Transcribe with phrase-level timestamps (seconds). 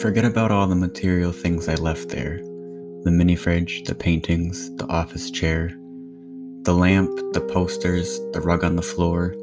[0.00, 2.38] Forget about all the material things I left there
[3.02, 5.68] the mini fridge, the paintings, the office chair,
[6.62, 9.34] the lamp, the posters, the rug on the floor,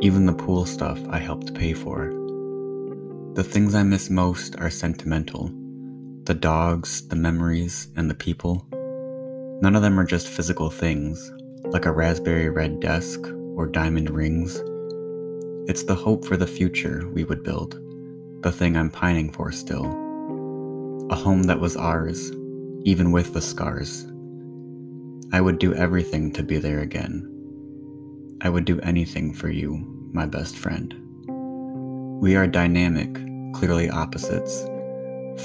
[0.00, 2.10] even the pool stuff I helped pay for.
[3.34, 5.50] The things I miss most are sentimental
[6.26, 8.64] the dogs, the memories, and the people.
[9.62, 11.32] None of them are just physical things,
[11.64, 13.18] like a raspberry red desk
[13.56, 14.62] or diamond rings.
[15.68, 17.80] It's the hope for the future we would build,
[18.42, 19.86] the thing I'm pining for still.
[21.10, 22.32] A home that was ours,
[22.84, 24.04] even with the scars.
[25.32, 27.28] I would do everything to be there again.
[28.40, 29.76] I would do anything for you,
[30.12, 30.92] my best friend.
[32.20, 33.14] We are dynamic,
[33.54, 34.66] clearly opposites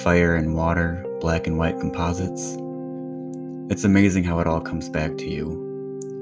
[0.04, 2.58] fire and water, black and white composites.
[3.72, 5.66] It's amazing how it all comes back to you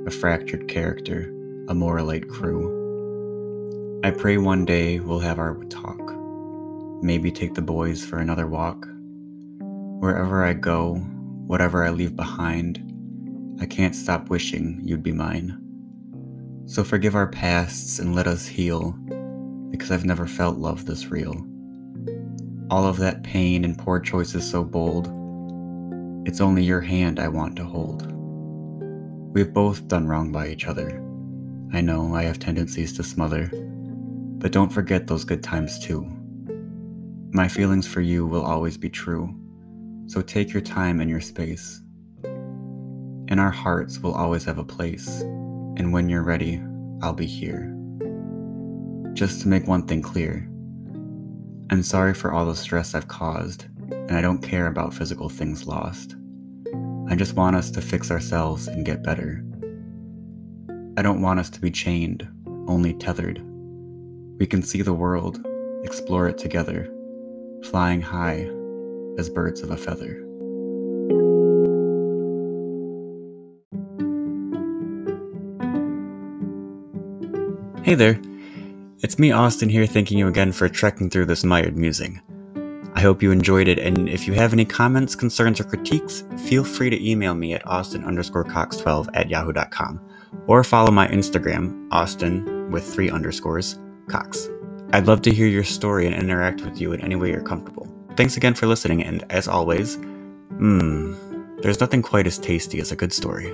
[0.08, 1.34] a fractured character,
[1.68, 4.02] a moralite crew.
[4.04, 6.05] I pray one day we'll have our talk,
[7.02, 8.86] maybe take the boys for another walk.
[10.00, 10.96] Wherever I go,
[11.48, 12.82] whatever I leave behind,
[13.60, 15.62] I can't stop wishing you'd be mine.
[16.66, 18.92] So forgive our pasts and let us heal,
[19.70, 21.46] because I've never felt love this real.
[22.72, 25.08] All of that pain and poor choices so bold,
[26.28, 28.12] it's only your hand I want to hold.
[29.34, 31.02] We've both done wrong by each other.
[31.72, 33.52] I know I have tendencies to smother,
[34.40, 36.10] but don't forget those good times too.
[37.36, 39.36] My feelings for you will always be true,
[40.08, 41.82] so take your time and your space.
[42.24, 46.64] In our hearts will always have a place, and when you're ready,
[47.02, 47.76] I'll be here.
[49.12, 50.50] Just to make one thing clear
[51.72, 55.68] I'm sorry for all the stress I've caused, and I don't care about physical things
[55.68, 56.16] lost.
[57.10, 59.44] I just want us to fix ourselves and get better.
[60.96, 62.26] I don't want us to be chained,
[62.70, 63.42] only tethered.
[64.40, 65.46] We can see the world,
[65.84, 66.90] explore it together,
[67.66, 68.50] flying high
[69.18, 70.22] as birds of a feather.
[77.84, 78.20] Hey there.
[79.02, 82.20] It's me, Austin, here, thanking you again for trekking through this mired musing.
[82.96, 86.64] I hope you enjoyed it, and if you have any comments, concerns, or critiques, feel
[86.64, 90.00] free to email me at austin underscore cox12 at yahoo.com,
[90.48, 94.50] or follow my Instagram, austin with three underscores, cox.
[94.94, 97.88] I'd love to hear your story and interact with you in any way you're comfortable.
[98.16, 102.96] Thanks again for listening, and as always, mmm, there's nothing quite as tasty as a
[102.96, 103.54] good story.